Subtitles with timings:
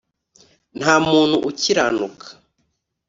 [0.79, 2.27] nta muntu ukiranuka